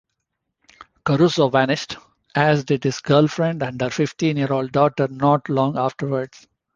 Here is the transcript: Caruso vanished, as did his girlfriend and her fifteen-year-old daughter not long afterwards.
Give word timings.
Caruso 1.05 1.49
vanished, 1.49 1.97
as 2.33 2.63
did 2.63 2.83
his 2.83 3.01
girlfriend 3.01 3.61
and 3.61 3.79
her 3.79 3.91
fifteen-year-old 3.91 4.71
daughter 4.71 5.07
not 5.07 5.47
long 5.47 5.77
afterwards. 5.77 6.47